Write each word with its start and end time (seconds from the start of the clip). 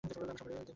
আমরা 0.03 0.13
সবাই 0.13 0.27
দেখালাম! 0.29 0.65